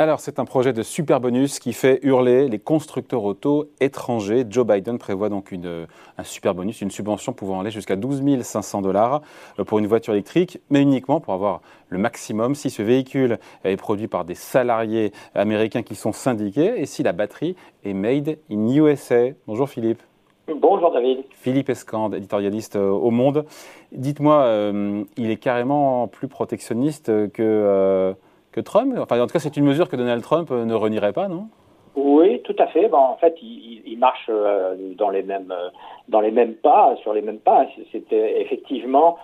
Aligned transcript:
Alors, 0.00 0.20
c'est 0.20 0.38
un 0.38 0.44
projet 0.44 0.72
de 0.72 0.84
super 0.84 1.20
bonus 1.20 1.58
qui 1.58 1.72
fait 1.72 1.98
hurler 2.04 2.48
les 2.48 2.60
constructeurs 2.60 3.24
auto 3.24 3.68
étrangers. 3.80 4.46
Joe 4.48 4.64
Biden 4.64 4.96
prévoit 4.96 5.28
donc 5.28 5.50
une, 5.50 5.88
un 6.16 6.22
super 6.22 6.54
bonus, 6.54 6.80
une 6.82 6.92
subvention 6.92 7.32
pouvant 7.32 7.58
aller 7.58 7.72
jusqu'à 7.72 7.96
12 7.96 8.22
500 8.40 8.80
dollars 8.80 9.22
euh, 9.58 9.64
pour 9.64 9.80
une 9.80 9.88
voiture 9.88 10.12
électrique, 10.12 10.60
mais 10.70 10.82
uniquement 10.82 11.18
pour 11.18 11.34
avoir 11.34 11.62
le 11.88 11.98
maximum 11.98 12.54
si 12.54 12.70
ce 12.70 12.80
véhicule 12.80 13.40
est 13.64 13.76
produit 13.76 14.06
par 14.06 14.24
des 14.24 14.36
salariés 14.36 15.10
américains 15.34 15.82
qui 15.82 15.96
sont 15.96 16.12
syndiqués 16.12 16.80
et 16.80 16.86
si 16.86 17.02
la 17.02 17.12
batterie 17.12 17.56
est 17.84 17.92
made 17.92 18.38
in 18.52 18.68
USA. 18.68 19.30
Bonjour 19.48 19.68
Philippe. 19.68 20.00
Bonjour 20.46 20.92
David. 20.92 21.24
Philippe 21.32 21.70
Escande, 21.70 22.14
éditorialiste 22.14 22.76
euh, 22.76 22.88
au 22.88 23.10
Monde. 23.10 23.46
Dites-moi, 23.90 24.42
euh, 24.42 25.02
il 25.16 25.32
est 25.32 25.38
carrément 25.38 26.06
plus 26.06 26.28
protectionniste 26.28 27.32
que 27.32 28.14
que 28.58 28.64
Trump 28.64 28.94
Enfin, 28.98 29.20
en 29.20 29.26
tout 29.26 29.32
cas, 29.32 29.38
c'est 29.38 29.56
une 29.56 29.64
mesure 29.64 29.88
que 29.88 29.96
Donald 29.96 30.22
Trump 30.22 30.48
euh, 30.50 30.64
ne 30.64 30.74
renierait 30.74 31.12
pas, 31.12 31.28
non? 31.28 31.48
Oui, 31.94 32.40
tout 32.42 32.56
à 32.58 32.66
fait. 32.66 32.92
En 32.92 33.16
fait, 33.16 33.36
il, 33.42 33.96
marche 33.98 34.26
euh, 34.28 34.76
dans 34.96 35.10
les 35.10 35.24
mêmes 35.24 35.50
euh, 35.50 35.70
dans 36.08 36.20
les 36.20 36.30
mêmes 36.30 36.54
pas, 36.54 36.94
sur 37.02 37.12
les 37.12 37.22
mêmes 37.22 37.40
pas. 37.40 37.66
C'était 37.90 38.40
effectivement 38.40 39.18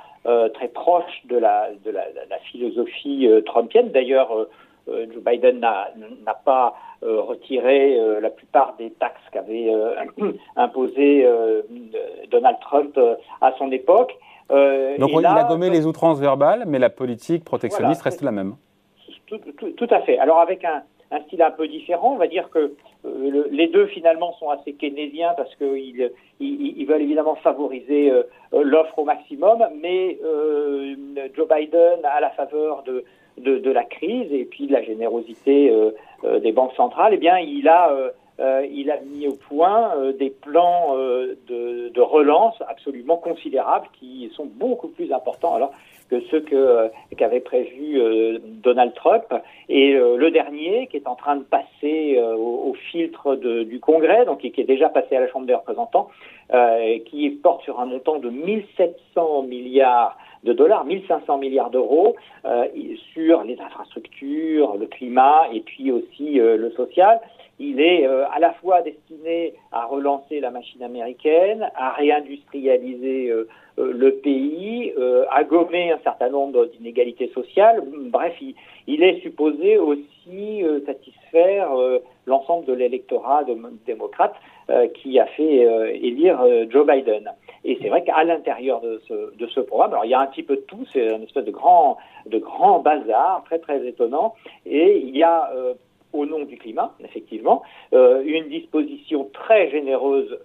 très 0.55 0.69
proche 0.69 1.20
de 1.27 1.37
la 1.37 1.69
de 1.84 1.91
la, 1.91 2.39
philosophie 2.51 3.28
trumpienne. 3.45 3.91
D'ailleurs, 3.91 4.30
Joe 4.89 5.23
Biden 5.23 5.61
n'a 5.61 6.34
pas 6.47 6.75
retiré 7.03 8.01
la 8.23 8.30
plupart 8.30 8.75
des 8.78 8.91
taxes 8.92 9.20
qu'avait 9.33 9.70
imposé 10.56 11.28
Donald 12.30 12.56
Trump 12.62 12.98
à 13.42 13.53
son 13.59 13.70
époque. 13.70 14.16
Donc, 14.98 15.11
il 15.12 15.27
a 15.27 15.45
gommé 15.45 15.69
les 15.69 15.84
outrances 15.87 16.20
verbales, 16.20 16.64
mais 16.66 16.78
la 16.78 16.91
politique 16.91 17.44
protectionniste 17.44 18.00
reste 18.00 18.22
la 18.22 18.33
même 18.33 18.55
tout, 19.27 19.86
à 19.91 20.00
fait. 20.03 20.19
Alors 20.19 20.41
avec 20.41 20.64
un, 20.64 20.83
style 21.27 21.42
un 21.42 21.50
peu 21.50 21.69
différent, 21.69 22.12
on 22.14 22.17
va 22.17 22.27
dire 22.27 22.50
que 22.50 22.75
euh, 23.05 23.44
les 23.50 23.69
deux 23.69 23.86
finalement 23.86 24.33
sont 24.34 24.50
assez 24.50 24.72
keynésiens 24.72 25.33
parce 25.36 25.55
qu'ils 25.56 26.11
ils, 26.41 26.86
veulent 26.86 27.03
évidemment 27.03 27.36
favoriser 27.36 28.11
euh, 28.11 28.22
l'offre 28.53 28.98
au 28.98 29.05
maximum, 29.05 29.64
mais 29.81 30.19
euh, 30.25 30.94
Joe 31.36 31.48
Biden, 31.48 32.05
à 32.05 32.20
la 32.20 32.31
faveur 32.31 32.83
de, 32.83 33.05
de, 33.39 33.70
la 33.70 33.84
crise 33.84 34.33
et 34.33 34.44
puis 34.44 34.66
de 34.66 34.72
la 34.72 34.83
générosité 34.83 35.72
des 36.42 36.53
banques 36.53 36.75
centrales, 36.75 37.12
eh 37.14 37.19
bien 37.19 37.38
il 37.38 37.69
a 37.69 37.92
il 38.70 38.91
a 38.91 39.00
mis 39.00 39.28
au 39.28 39.34
point 39.34 40.12
des 40.19 40.31
plans 40.31 40.97
de, 41.95 42.00
de, 42.00 42.00
relance 42.00 42.55
absolument 42.69 43.17
considérables 43.17 43.87
qui 43.98 44.31
sont 44.34 44.47
beaucoup 44.47 44.89
plus 44.89 45.12
importants. 45.12 45.55
Alors 45.55 45.73
que 46.11 46.20
ceux 46.31 46.41
que 46.41 46.55
euh, 46.55 46.89
qu'avait 47.17 47.41
prévu 47.41 48.00
euh, 48.00 48.39
Donald 48.42 48.95
Trump. 48.95 49.25
Et 49.69 49.95
euh, 49.95 50.17
le 50.17 50.31
dernier, 50.31 50.87
qui 50.89 50.97
est 50.97 51.06
en 51.06 51.15
train 51.15 51.37
de 51.37 51.45
passer 51.45 52.19
au, 52.19 52.75
filtre 52.91 53.37
du 53.37 53.81
Congrès, 53.81 54.25
donc 54.25 54.41
qui, 54.41 54.53
est 54.61 54.65
déjà 54.65 54.89
passé 54.89 55.17
à 55.17 55.20
la 55.20 55.28
Chambre 55.28 55.47
des 55.47 55.55
représentants, 55.55 56.09
qui 57.06 57.31
porte 57.31 57.62
sur 57.62 57.81
un 57.81 57.87
montant 57.87 58.19
de 58.19 58.28
1700 58.28 59.42
milliards 59.42 60.17
de 60.42 60.53
dollars, 60.53 60.84
1500 60.84 61.39
milliards 61.39 61.70
d'euros 61.70 62.17
sur 63.12 63.42
les 63.45 63.59
infrastructures, 63.61 64.77
le 64.77 64.87
climat 64.87 65.48
et 65.53 65.61
puis 65.61 65.91
aussi 65.92 66.34
le 66.34 66.70
social. 66.72 67.20
Il 67.58 67.80
est 67.80 68.05
à 68.06 68.38
la 68.41 68.52
fois 68.55 68.83
destiné 68.83 69.55
à 69.70 69.86
relancer 69.86 70.41
la 70.41 70.50
machine 70.50 70.83
américaine, 70.83 71.70
à 71.77 71.92
réindustrialiser 71.92 73.33
euh, 73.78 73.92
le 73.92 74.12
pays, 74.12 74.92
euh, 74.98 75.24
a 75.30 75.42
gommé 75.42 75.91
un 75.91 75.98
certain 76.05 76.28
nombre 76.28 76.66
d'inégalités 76.66 77.28
sociales. 77.34 77.82
Bref, 78.10 78.34
il, 78.86 79.02
est 79.02 79.20
supposé 79.20 79.78
aussi 79.78 80.62
euh, 80.62 80.80
satisfaire 80.86 81.70
l'ensemble 82.26 82.66
de 82.66 82.72
l'électorat 82.72 83.44
démocrate 83.87 84.34
qui 84.94 85.19
a 85.19 85.26
fait 85.26 85.66
élire 85.97 86.38
Joe 86.70 86.87
Biden. 86.87 87.31
Et 87.64 87.76
c'est 87.82 87.88
vrai 87.88 88.03
qu'à 88.04 88.22
l'intérieur 88.25 88.81
de 88.81 89.03
ce, 89.06 89.37
de 89.37 89.47
ce 89.48 89.60
programme, 89.60 89.93
alors 89.93 90.04
il 90.04 90.10
y 90.10 90.14
a 90.14 90.20
un 90.20 90.26
petit 90.26 90.43
peu 90.43 90.56
de 90.56 90.62
tout, 90.62 90.87
c'est 90.93 91.06
une 91.06 91.25
espèce 91.25 91.44
de 91.44 91.50
grand, 91.50 91.98
de 92.26 92.38
grand 92.38 92.78
bazar, 92.78 93.43
très 93.44 93.59
très 93.59 93.87
étonnant, 93.87 94.34
et 94.64 94.98
il 94.98 95.14
y 95.16 95.22
a 95.22 95.50
au 96.14 96.26
nom 96.26 96.44
du 96.44 96.56
climat, 96.56 96.94
effectivement, 97.04 97.62
une 97.92 98.48
disposition 98.48 99.28
très 99.32 99.70
généreuse 99.70 100.38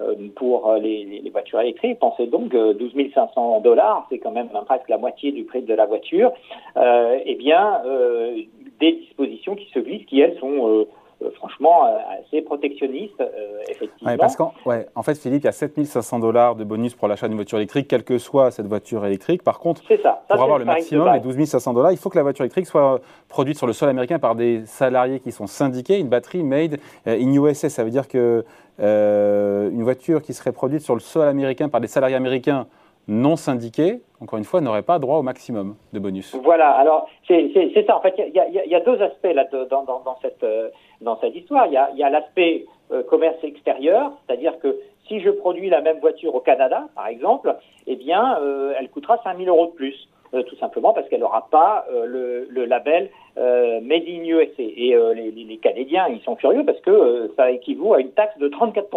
euh, 0.00 0.14
pour 0.36 0.70
euh, 0.70 0.78
les, 0.78 1.04
les, 1.04 1.30
voitures 1.30 1.60
électriques. 1.60 1.98
Pensez 1.98 2.28
donc 2.28 2.50
12 2.54 2.92
500 3.12 3.60
dollars, 3.62 4.06
c'est 4.08 4.18
quand 4.18 4.30
même 4.30 4.48
presque 4.64 4.88
la 4.88 4.96
moitié 4.96 5.32
du 5.32 5.42
prix 5.42 5.62
de 5.62 5.74
la 5.74 5.86
voiture. 5.86 6.30
Euh, 6.76 7.18
eh 7.24 7.34
bien, 7.34 7.80
euh, 7.84 8.42
des 8.78 8.92
dispositions 8.92 9.56
qui 9.56 9.68
se 9.74 9.80
glissent, 9.80 10.06
qui 10.06 10.20
elles 10.20 10.38
sont 10.38 10.86
euh, 11.20 11.30
franchement 11.32 11.84
euh, 11.84 12.20
assez 12.20 12.42
protectionniste, 12.42 13.20
euh, 13.20 13.58
effectivement. 13.68 14.16
parce 14.16 14.36
qu'en 14.36 14.54
ouais, 14.66 14.86
en 14.94 15.02
fait, 15.02 15.16
Philippe, 15.16 15.42
il 15.42 15.46
y 15.46 15.48
a 15.48 15.52
7500 15.52 16.20
dollars 16.20 16.54
de 16.54 16.62
bonus 16.62 16.94
pour 16.94 17.08
l'achat 17.08 17.26
d'une 17.26 17.36
voiture 17.36 17.58
électrique, 17.58 17.88
quelle 17.88 18.04
que 18.04 18.18
soit 18.18 18.52
cette 18.52 18.66
voiture 18.66 19.04
électrique. 19.04 19.42
Par 19.42 19.58
contre, 19.58 19.82
ça. 20.00 20.22
pour 20.28 20.40
avoir 20.40 20.58
le 20.58 20.64
maximum, 20.64 21.12
les 21.12 21.20
12 21.20 21.44
500 21.44 21.74
dollars, 21.74 21.90
il 21.90 21.98
faut 21.98 22.08
que 22.08 22.16
la 22.16 22.22
voiture 22.22 22.44
électrique 22.44 22.66
soit 22.66 23.00
produite 23.28 23.56
sur 23.56 23.66
le 23.66 23.72
sol 23.72 23.88
américain 23.88 24.20
par 24.20 24.36
des 24.36 24.64
salariés 24.66 25.18
qui 25.18 25.32
sont 25.32 25.48
syndiqués, 25.48 25.98
une 25.98 26.08
batterie 26.08 26.44
made 26.44 26.78
in 27.04 27.32
USA. 27.32 27.68
Ça 27.68 27.82
veut 27.82 27.90
dire 27.90 28.06
que 28.06 28.44
une 28.78 29.82
voiture 29.82 30.22
qui 30.22 30.34
serait 30.34 30.52
produite 30.52 30.82
sur 30.82 30.94
le 30.94 31.00
sol 31.00 31.26
américain 31.26 31.68
par 31.68 31.80
des 31.80 31.88
salariés 31.88 32.14
américains 32.14 32.68
non 33.08 33.36
syndiqués, 33.36 34.02
encore 34.20 34.38
une 34.38 34.44
fois, 34.44 34.60
n'aurait 34.60 34.82
pas 34.82 34.98
droit 34.98 35.18
au 35.18 35.22
maximum 35.22 35.76
de 35.92 35.98
bonus. 35.98 36.34
Voilà, 36.44 36.70
alors 36.70 37.08
c'est 37.26 37.50
ça. 37.86 37.96
En 37.96 38.00
fait, 38.00 38.14
il 38.18 38.34
y, 38.34 38.74
a, 38.74 38.80
deux 38.80 39.00
aspects 39.02 39.32
là, 39.32 39.44
dans, 39.50 40.18
cette, 40.20 40.44
euh, 40.44 40.68
dans 41.00 41.18
cette 41.20 41.34
histoire. 41.34 41.66
Il 41.66 41.72
y 41.72 42.02
a, 42.02 42.10
l'aspect 42.10 42.66
euh, 42.92 43.02
commerce 43.02 43.42
extérieur, 43.42 44.12
c'est-à-dire 44.26 44.58
que 44.58 44.78
si 45.06 45.20
je 45.20 45.30
produis 45.30 45.70
la 45.70 45.80
même 45.80 45.98
voiture 46.00 46.34
au 46.34 46.40
Canada, 46.40 46.88
par 46.94 47.06
exemple, 47.06 47.56
eh 47.86 47.96
bien, 47.96 48.38
euh, 48.40 48.74
elle 48.78 48.90
coûtera 48.90 49.18
5 49.24 49.38
000 49.38 49.48
euros 49.48 49.66
de 49.66 49.76
plus. 49.76 50.08
tout 50.30 50.56
simplement 50.56 50.92
parce 50.92 51.08
qu'elle 51.08 51.20
n'aura 51.20 51.48
pas 51.50 51.86
le, 51.90 52.46
le, 52.50 52.66
label 52.66 53.08
Made 53.36 54.04
in 54.06 54.24
USA. 54.24 54.52
Et 54.58 54.94
les, 55.14 55.30
les, 55.30 55.56
Canadiens, 55.56 56.06
ils 56.08 56.20
sont 56.20 56.36
furieux 56.36 56.64
parce 56.66 56.80
que 56.80 57.32
ça 57.36 57.50
équivaut 57.50 57.94
à 57.94 58.00
une 58.00 58.10
taxe 58.10 58.36
de 58.36 58.48
34 58.48 58.90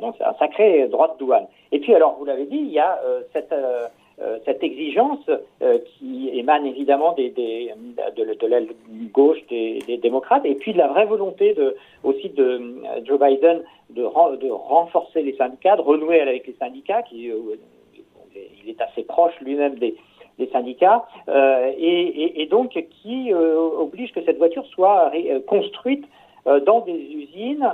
donc 0.00 0.14
c'est 0.18 0.24
un 0.24 0.34
sacré 0.34 0.88
droit 0.88 1.14
de 1.14 1.18
douane. 1.18 1.46
Et 1.72 1.78
puis 1.78 1.94
alors, 1.94 2.16
vous 2.18 2.24
l'avez 2.24 2.46
dit, 2.46 2.56
il 2.56 2.72
y 2.72 2.78
a 2.78 3.00
cette 3.32 3.52
euh, 4.22 4.38
cette 4.44 4.62
exigence 4.62 5.28
euh, 5.60 5.78
qui 5.98 6.30
émane 6.32 6.66
évidemment 6.66 7.14
des, 7.14 7.30
des, 7.30 7.74
de, 8.16 8.46
l'aile 8.46 8.68
gauche 9.12 9.38
des, 9.50 9.80
des, 9.88 9.96
démocrates 9.96 10.44
et 10.44 10.54
puis 10.54 10.72
de 10.72 10.78
la 10.78 10.86
vraie 10.86 11.04
volonté 11.04 11.52
de, 11.54 11.74
aussi 12.04 12.28
de 12.28 12.44
euh, 12.44 13.04
Joe 13.04 13.18
Biden 13.18 13.64
de, 13.90 14.02
de 14.36 14.50
renforcer 14.52 15.20
les 15.22 15.34
syndicats, 15.34 15.74
de 15.74 15.80
renouer 15.80 16.20
avec 16.20 16.46
les 16.46 16.54
syndicats, 16.60 17.02
qui 17.02 17.28
il 18.36 18.70
est 18.70 18.80
assez 18.80 19.02
proche 19.02 19.34
lui-même 19.40 19.74
des, 19.80 19.96
des 20.38 20.46
syndicats, 20.50 21.06
euh, 21.28 21.72
et, 21.76 22.40
et, 22.40 22.46
donc 22.46 22.80
qui 23.02 23.34
oblige 23.34 24.12
que 24.12 24.22
cette 24.24 24.38
voiture 24.38 24.66
soit 24.66 25.10
construite 25.48 26.04
dans 26.44 26.80
des 26.80 26.92
usines 26.92 27.66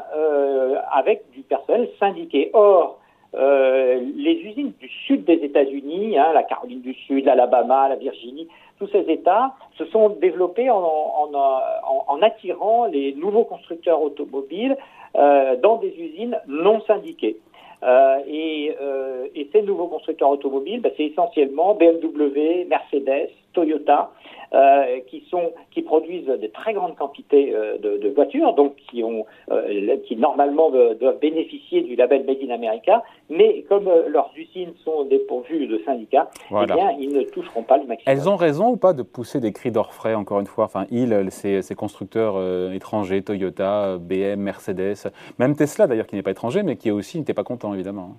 avec 0.93 1.23
du 1.33 1.41
personnel 1.43 1.89
syndiqué. 1.99 2.51
Or, 2.53 3.01
euh, 3.35 4.01
les 4.17 4.33
usines 4.43 4.73
du 4.81 4.89
sud 5.07 5.25
des 5.25 5.35
États-Unis, 5.35 6.19
hein, 6.19 6.33
la 6.35 6.43
Caroline 6.43 6.81
du 6.81 6.95
Sud, 6.95 7.25
l'Alabama, 7.25 7.89
la 7.89 7.95
Virginie, 7.95 8.49
tous 8.81 8.89
ces 8.89 9.11
États 9.13 9.53
se 9.77 9.85
sont 9.87 10.09
développés 10.09 10.71
en, 10.71 10.79
en, 10.79 11.31
en, 11.35 12.05
en 12.09 12.23
attirant 12.23 12.87
les 12.87 13.13
nouveaux 13.13 13.45
constructeurs 13.45 14.03
automobiles 14.03 14.77
euh, 15.17 15.57
dans 15.57 15.77
des 15.77 15.95
usines 15.99 16.39
non 16.49 16.81
syndiquées. 16.87 17.37
Euh, 17.83 18.19
et, 18.27 18.75
euh, 18.81 19.27
et, 19.35 19.49
ces 19.53 19.63
nouveaux 19.63 19.87
constructeurs 19.87 20.31
automobiles, 20.31 20.81
bah, 20.81 20.91
c'est 20.97 21.05
essentiellement 21.05 21.75
BMW, 21.75 22.67
Mercedes, 22.69 23.31
Toyota, 23.55 24.11
euh, 24.53 24.99
qui 25.09 25.25
sont 25.31 25.53
qui 25.71 25.83
produisent 25.83 26.27
de 26.27 26.47
très 26.49 26.75
grandes 26.75 26.97
quantités 26.97 27.53
de, 27.53 27.99
de, 27.99 28.09
voitures, 28.11 28.53
donc 28.55 28.75
qui 28.91 29.03
ont 29.03 29.25
qui 30.05 30.17
normalement 30.17 30.71
doivent 30.71 31.21
bénéficier 31.21 31.83
du 31.83 31.97
label 31.97 32.25
Made 32.27 32.39
in 32.43 32.51
America, 32.51 33.03
mais 33.31 33.63
comme 33.69 33.89
leurs 34.09 34.31
usines 34.37 34.75
sont 34.85 35.05
dépourvues 35.05 35.67
de 35.67 35.79
syndicats, 35.85 36.31
eh 36.51 36.67
bien 36.67 36.91
ils 36.99 37.13
ne 37.13 37.23
toucheront 37.23 37.63
pas 37.63 37.79
le 37.79 37.85
maximum. 37.85 38.13
Elles 38.13 38.29
ont 38.29 38.37
raison 38.37 38.70
ou 38.71 38.77
pas 38.77 38.93
de 38.93 39.03
pousser 39.03 39.41
des 39.41 39.53
cris 39.53 39.71
d'orfraie 39.71 40.15
encore 40.15 40.41
une 40.41 40.47
fois? 40.47 40.65
Enfin, 40.65 40.87
ils, 40.91 41.31
ces, 41.31 41.63
ces 41.63 41.75
constructeurs 41.75 42.41
étrangers, 42.73 43.23
Toyota, 43.23 43.99
BM, 43.99 44.41
Mercedes, 44.41 45.11
même 45.39 45.55
Tesla 45.57 45.87
d'ailleurs 45.87 46.07
qui 46.07 46.17
n'est 46.17 46.23
pas 46.23 46.31
étranger, 46.31 46.63
mais 46.63 46.77
qui 46.77 46.91
aussi 46.91 47.19
n'était 47.19 47.35
pas 47.35 47.45
content 47.45 47.75
évidemment. 47.75 48.17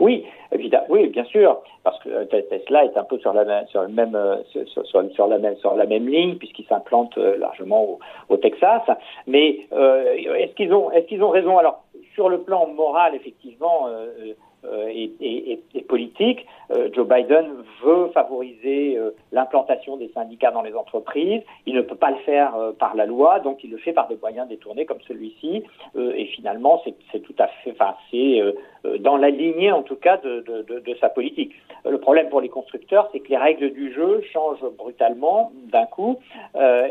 Oui, 0.00 0.24
évidemment, 0.50 0.86
oui, 0.88 1.08
bien 1.08 1.24
sûr, 1.24 1.62
parce 1.84 1.98
que 2.02 2.08
euh, 2.08 2.24
Tesla 2.24 2.86
est 2.86 2.96
un 2.96 3.04
peu 3.04 3.18
sur 3.18 3.34
la 3.34 3.44
même, 3.44 3.66
sur 3.66 3.82
le 3.82 3.88
même, 3.88 4.14
euh, 4.14 4.36
sur, 4.48 5.26
la 5.28 5.38
même, 5.38 5.56
sur 5.58 5.74
la 5.76 5.84
même 5.84 6.08
ligne 6.08 6.36
puisqu'il 6.36 6.64
s'implante 6.64 7.18
euh, 7.18 7.36
largement 7.36 7.98
au, 8.30 8.36
Texas. 8.38 8.82
Mais 9.26 9.66
euh, 9.74 10.14
est-ce 10.14 10.54
qu'ils 10.54 10.72
ont, 10.72 10.90
est-ce 10.90 11.06
qu'ils 11.06 11.22
ont 11.22 11.28
raison? 11.28 11.58
Alors, 11.58 11.84
sur 12.14 12.30
le 12.30 12.40
plan 12.40 12.66
moral, 12.68 13.14
effectivement. 13.14 13.88
Euh, 13.88 14.32
et, 14.88 15.12
et, 15.20 15.80
politique. 15.82 16.46
Joe 16.92 17.06
Biden 17.06 17.46
veut 17.82 18.08
favoriser 18.14 18.96
l'implantation 19.32 19.96
des 19.96 20.08
syndicats 20.14 20.52
dans 20.52 20.62
les 20.62 20.74
entreprises. 20.74 21.42
Il 21.66 21.74
ne 21.74 21.80
peut 21.80 21.96
pas 21.96 22.10
le 22.10 22.18
faire 22.18 22.54
par 22.78 22.94
la 22.94 23.06
loi, 23.06 23.40
donc 23.40 23.64
il 23.64 23.70
le 23.70 23.78
fait 23.78 23.92
par 23.92 24.06
des 24.06 24.16
moyens 24.16 24.48
détournés 24.48 24.86
comme 24.86 25.00
celui-ci. 25.08 25.64
et 25.96 26.26
finalement, 26.26 26.82
c'est 27.10 27.20
tout 27.20 27.34
à 27.38 27.48
fait, 27.48 27.72
enfin, 27.72 27.94
c'est 28.10 28.40
dans 29.00 29.16
la 29.16 29.30
lignée 29.30 29.72
en 29.72 29.82
tout 29.82 29.96
cas 29.96 30.18
de, 30.18 30.96
sa 31.00 31.08
politique. 31.08 31.52
Le 31.84 31.98
problème 31.98 32.28
pour 32.28 32.40
les 32.40 32.50
constructeurs, 32.50 33.08
c'est 33.12 33.20
que 33.20 33.30
les 33.30 33.38
règles 33.38 33.72
du 33.72 33.92
jeu 33.92 34.22
changent 34.32 34.64
brutalement 34.76 35.50
d'un 35.72 35.86
coup 35.86 36.18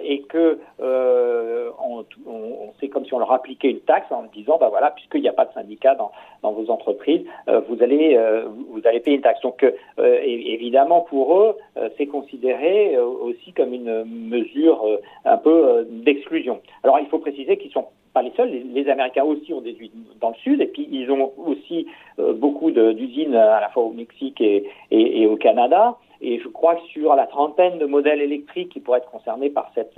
et 0.03 0.23
que 0.23 0.59
on, 0.83 2.05
on, 2.27 2.73
c'est 2.79 2.89
comme 2.89 2.98
si 3.09 3.13
on 3.15 3.19
leur 3.19 3.31
appliquait 3.31 3.71
une 3.71 3.79
taxe 3.79 4.11
en 4.11 4.23
disant, 4.33 4.57
bah 4.59 4.69
voilà, 4.69 4.91
puisqu'il 4.91 5.21
n'y 5.21 5.27
a 5.27 5.33
pas 5.33 5.45
de 5.45 5.53
syndicat 5.53 5.95
dans, 5.95 6.11
vos 6.51 6.69
entreprises, 6.71 7.25
euh, 7.47 7.59
vous 7.67 7.81
allez 7.83 8.15
euh, 8.15 8.45
vous 8.71 8.81
allez 8.85 8.99
payer 8.99 9.17
une 9.17 9.23
taxe. 9.23 9.41
Donc 9.41 9.63
euh, 9.63 10.21
évidemment 10.23 11.01
pour 11.01 11.35
eux, 11.37 11.55
c'est 11.97 12.05
considéré 12.05 12.97
aussi 12.97 13.51
comme 13.53 13.73
une 13.73 14.05
mesure 14.05 14.85
un 15.25 15.37
peu 15.37 15.87
d'exclusion. 15.89 16.61
Alors 16.83 16.99
il 16.99 17.07
faut 17.07 17.19
préciser 17.19 17.57
qu'ils 17.57 17.71
sont 17.71 17.87
pas 18.13 18.21
les 18.21 18.31
seuls, 18.37 18.49
les, 18.49 18.89
Américains 18.89 19.23
aussi 19.23 19.53
ont 19.53 19.61
des 19.61 19.73
usines 19.73 20.05
dans 20.19 20.29
le 20.29 20.35
sud, 20.35 20.61
et 20.61 20.67
puis 20.67 20.87
ils 20.91 21.11
ont 21.11 21.31
aussi 21.37 21.87
beaucoup 22.17 22.71
d'usines 22.71 23.35
à 23.35 23.59
la 23.59 23.69
fois 23.69 23.83
au 23.83 23.91
Mexique 23.91 24.41
et, 24.41 25.27
au 25.27 25.35
Canada. 25.35 25.97
Et 26.21 26.39
je 26.39 26.47
crois 26.49 26.75
que 26.75 26.85
sur 26.87 27.15
la 27.15 27.27
trentaine 27.27 27.77
de 27.77 27.85
modèles 27.85 28.21
électriques 28.21 28.69
qui 28.69 28.79
pourraient 28.79 28.99
être 28.99 29.09
concernés 29.09 29.49
par 29.49 29.71
cette 29.73 29.97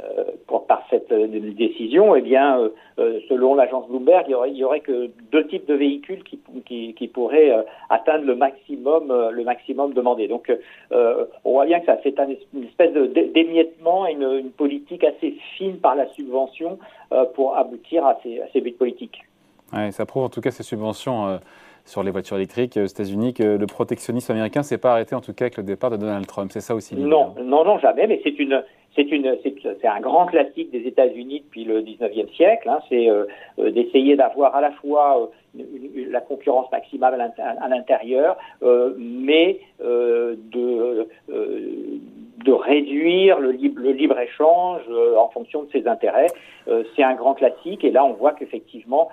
euh, 0.00 0.58
par 0.66 0.82
cette 0.88 1.12
euh, 1.12 1.26
décision, 1.52 2.16
eh 2.16 2.22
bien, 2.22 2.70
euh, 2.98 3.20
selon 3.28 3.54
l'agence 3.54 3.86
Bloomberg, 3.88 4.24
il 4.26 4.56
y, 4.56 4.64
aurait, 4.64 4.80
que 4.80 5.10
deux 5.30 5.46
types 5.48 5.66
de 5.66 5.74
véhicules 5.74 6.22
qui, 6.24 6.94
qui, 6.94 7.08
pourraient 7.08 7.52
atteindre 7.90 8.24
le 8.24 8.34
maximum, 8.34 9.12
le 9.30 9.44
maximum 9.44 9.92
demandé. 9.92 10.28
Donc, 10.28 10.50
on 10.92 11.52
voit 11.52 11.66
bien 11.66 11.80
que 11.80 11.86
ça 11.86 11.98
c'est 12.02 12.18
une 12.18 12.64
espèce 12.64 12.92
d'émiettement 12.92 14.06
et 14.06 14.12
une, 14.12 14.50
politique 14.50 15.04
assez 15.04 15.36
fine 15.56 15.76
par 15.76 15.94
la 15.94 16.08
subvention 16.14 16.78
pour 17.34 17.56
aboutir 17.56 18.06
à 18.06 18.18
ces, 18.22 18.40
à 18.40 18.46
ces 18.52 18.62
buts 18.62 18.72
politiques. 18.72 19.22
Ouais, 19.74 19.90
ça 19.90 20.06
prouve 20.06 20.24
en 20.24 20.28
tout 20.30 20.40
cas 20.40 20.50
ces 20.50 20.62
subventions 20.62 21.38
sur 21.84 22.02
les 22.02 22.10
voitures 22.10 22.36
électriques 22.36 22.76
aux 22.76 22.86
États-Unis 22.86 23.34
que 23.34 23.56
le 23.56 23.66
protectionnisme 23.66 24.32
américain 24.32 24.62
s'est 24.62 24.78
pas 24.78 24.92
arrêté 24.92 25.14
en 25.14 25.20
tout 25.20 25.32
cas 25.32 25.46
avec 25.46 25.56
le 25.56 25.62
départ 25.62 25.90
de 25.90 25.96
Donald 25.96 26.26
Trump. 26.26 26.50
C'est 26.52 26.60
ça 26.60 26.74
aussi. 26.74 26.94
Non, 26.96 27.34
non, 27.42 27.64
non, 27.64 27.78
jamais. 27.78 28.06
Mais 28.06 28.20
c'est 28.22 28.38
une, 28.38 28.62
c'est 28.94 29.10
une, 29.10 29.36
c'est 29.80 29.86
un 29.86 30.00
grand 30.00 30.26
classique 30.26 30.70
des 30.70 30.86
États-Unis 30.86 31.40
depuis 31.46 31.64
le 31.64 31.80
19e 31.82 32.30
siècle. 32.34 32.68
Hein, 32.68 32.80
c'est 32.88 33.08
euh, 33.08 33.24
euh, 33.58 33.70
d'essayer 33.70 34.16
d'avoir 34.16 34.54
à 34.54 34.60
la 34.60 34.70
fois 34.72 35.30
euh, 35.56 35.62
la 36.10 36.20
concurrence 36.20 36.70
maximale 36.70 37.32
à 37.38 37.68
l'intérieur, 37.68 38.38
mais 38.96 39.60
de 39.80 41.06
de 42.52 42.58
réduire 42.58 43.38
le 43.38 43.52
libre, 43.52 43.80
le 43.80 43.92
libre 43.92 44.18
échange 44.18 44.82
en 45.16 45.28
fonction 45.28 45.62
de 45.62 45.70
ses 45.70 45.86
intérêts. 45.86 46.26
c'est 46.94 47.02
un 47.02 47.14
grand 47.14 47.34
classique 47.34 47.84
et 47.84 47.90
là 47.90 48.04
on 48.04 48.12
voit 48.12 48.32
qu'effectivement 48.32 49.08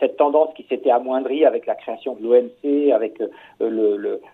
cette 0.00 0.16
tendance 0.16 0.54
qui 0.54 0.64
s'était 0.68 0.90
amoindrie 0.90 1.44
avec 1.44 1.66
la 1.66 1.74
création 1.74 2.14
de 2.14 2.22
l'OMC, 2.22 2.92
avec 2.92 3.20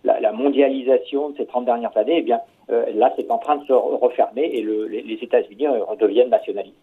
la, 0.04 0.32
mondialisation 0.32 1.30
de 1.30 1.36
ces 1.36 1.46
30 1.46 1.64
dernières 1.64 1.96
années, 1.96 2.18
eh 2.18 2.22
bien 2.22 2.40
euh, 2.70 2.84
là, 2.94 3.12
c'est 3.16 3.30
en 3.30 3.38
train 3.38 3.56
de 3.56 3.64
se 3.64 3.72
refermer 3.72 4.44
et 4.44 4.62
les, 4.62 5.18
États-Unis 5.22 5.66
euh, 5.66 5.84
redeviennent 5.84 6.30
nationalistes. 6.30 6.76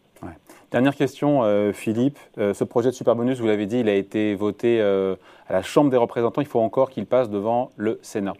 Dernière 0.71 0.95
question, 0.95 1.43
euh, 1.43 1.71
Philippe. 1.71 2.17
ce 2.35 2.63
projet 2.63 2.89
de 2.89 2.95
superbonus, 2.95 3.39
vous 3.39 3.47
l'avez 3.47 3.67
dit, 3.67 3.79
il 3.79 3.89
a 3.89 3.93
été 3.93 4.35
voté 4.35 4.81
à 4.81 5.53
la 5.53 5.61
Chambre 5.61 5.89
des 5.89 5.97
représentants. 5.97 6.41
Il 6.41 6.47
faut 6.47 6.59
encore 6.59 6.89
qu'il 6.89 7.05
passe 7.05 7.29
devant 7.29 7.69
le 7.77 7.99
Sénat. 8.01 8.33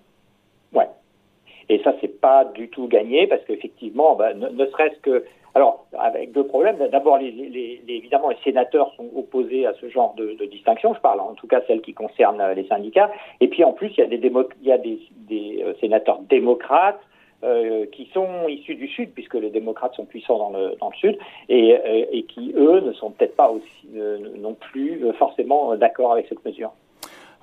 Et 1.69 1.81
ça, 1.84 1.94
c'est 2.02 2.19
pas 2.22 2.46
du 2.46 2.69
tout 2.69 2.88
gagné 2.88 3.28
parce 3.28 3.44
qu'effectivement, 3.46 4.16
bah, 4.16 4.34
ne, 4.34 4.66
serait-ce 4.68 5.00
que. 5.00 5.25
Alors, 5.56 5.88
avec 5.98 6.34
deux 6.34 6.46
problèmes. 6.46 6.78
D'abord, 6.92 7.18
évidemment, 7.19 8.30
les 8.30 8.38
sénateurs 8.44 8.94
sont 8.96 9.10
opposés 9.16 9.66
à 9.66 9.74
ce 9.81 9.90
genre 9.90 10.14
de, 10.16 10.46
distinction. 10.46 10.94
Je 10.94 11.00
parle 11.00 11.19
en 11.19 11.34
tout 11.34 11.48
cas 11.48 11.62
celle 11.68 11.81
qui 11.81 11.94
concerne 11.94 12.44
les 12.56 12.68
syndicats. 12.68 13.12
Et 13.42 13.48
puis, 13.48 13.64
en 13.64 13.74
plus, 13.74 13.92
il 13.98 14.02
y 14.02 14.04
a 14.04 14.06
des, 14.08 14.22
il 14.62 14.68
y 14.68 14.72
a 14.72 14.78
des, 14.78 15.00
des 15.28 15.66
sénateurs 15.80 16.19
démocrates 16.30 17.02
euh, 17.44 17.86
qui 17.92 18.10
sont 18.16 18.48
issus 18.48 18.74
du 18.74 18.88
Sud, 18.88 19.12
puisque 19.13 19.36
les 19.36 19.52
démocrates 19.52 19.94
sont 19.94 20.06
puissants 20.06 20.40
dans 20.40 20.50
le, 20.50 20.75
dans 20.81 20.90
le 20.90 20.96
Sud, 20.96 21.20
et, 21.50 21.75
euh, 21.75 22.06
et 22.12 22.24
qui, 22.24 22.52
eux, 22.56 22.80
ne 22.80 22.92
sont 22.94 23.12
peut-être 23.12 23.36
pas 23.36 23.52
aussi, 23.52 23.88
euh, 23.96 24.18
non 24.40 24.56
plus 24.56 25.06
forcément 25.20 25.75
d'accord 25.75 26.13
avec 26.13 26.25
cette 26.30 26.44
mesure. 26.44 26.72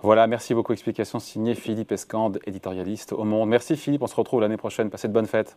Voilà, 0.04 0.26
merci 0.26 0.52
beaucoup. 0.52 0.74
Explication 0.74 1.18
signée 1.18 1.54
Philippe 1.54 1.90
Escande, 1.90 2.38
éditorialiste 2.44 3.14
au 3.14 3.24
Monde. 3.24 3.48
Merci 3.48 3.74
Philippe, 3.74 4.02
on 4.02 4.06
se 4.06 4.14
retrouve 4.14 4.42
l'année 4.42 4.58
prochaine. 4.58 4.90
Passez 4.90 5.08
de 5.08 5.14
bonnes 5.14 5.24
fêtes. 5.24 5.56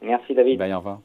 Merci 0.00 0.34
David. 0.36 0.56
Bye, 0.56 0.72
au 0.72 0.76
revoir. 0.76 1.00